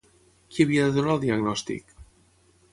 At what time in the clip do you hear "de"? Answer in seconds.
0.87-0.95